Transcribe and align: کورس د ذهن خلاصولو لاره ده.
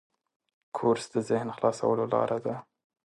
کورس 0.77 1.05
د 1.13 1.15
ذهن 1.29 1.49
خلاصولو 1.57 2.05
لاره 2.13 2.37
ده. 2.45 2.55